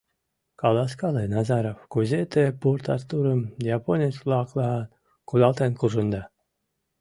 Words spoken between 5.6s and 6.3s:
куржында?